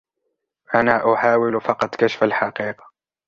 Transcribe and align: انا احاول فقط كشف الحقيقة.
انا 0.75 1.13
احاول 1.13 1.61
فقط 1.61 1.95
كشف 1.95 2.23
الحقيقة. 2.23 2.91